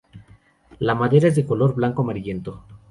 La 0.79 0.95
madera 0.95 1.27
es 1.27 1.35
de 1.35 1.45
color 1.45 1.75
blanco-amarillento. 1.75 2.63